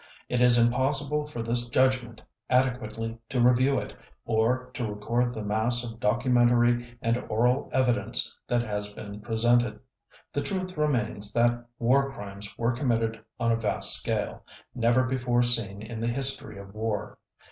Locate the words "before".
15.03-15.43